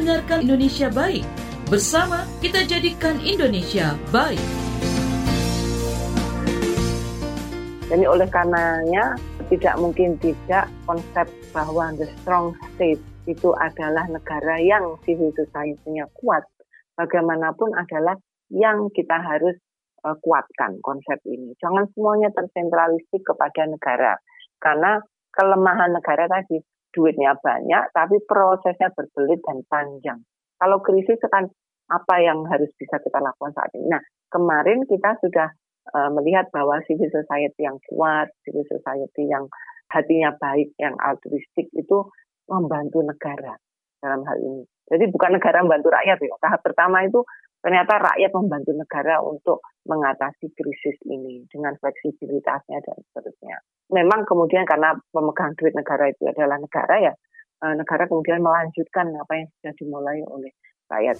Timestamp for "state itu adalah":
12.72-14.08